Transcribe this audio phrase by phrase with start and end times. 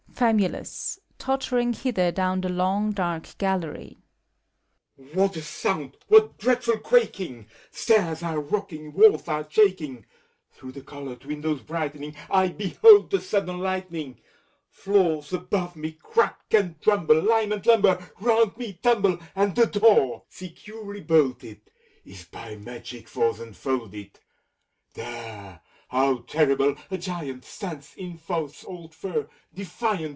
[0.13, 3.97] FAMULUS (tottering hither down the long, dark gallery).
[5.15, 7.47] What a sound I What dreadful quaMng!
[7.71, 10.05] Stairs are rocking, walls are shaking;
[10.51, 14.19] Through the colored windows brightening I behold the sudden lightning;
[14.69, 20.25] Floors above me crack and rumble, Lime and lumber round me tumble, And the door,
[20.29, 21.61] securely bolted.
[22.05, 24.19] Is by magic force unfolded.—
[24.93, 25.61] There!
[25.87, 26.77] How terrible!
[26.89, 30.09] a Giant Stands in Faust's old fur, defiant!